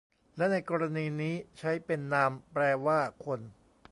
[0.37, 3.39] และในกรณีนี้ใช้เป็นนามแปลว่าคน